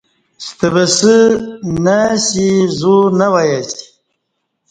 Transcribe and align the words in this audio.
ستہ 0.45 0.67
وسہ 0.73 1.15
نہ 1.83 1.97
اسی 2.13 2.47
زو 2.77 2.95
نہ 3.17 3.27
وای 3.33 3.49
اسی 3.59 3.83